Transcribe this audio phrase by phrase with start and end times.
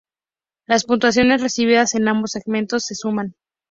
[0.65, 3.35] Las puntuaciones recibidas en ambos segmentos se suman.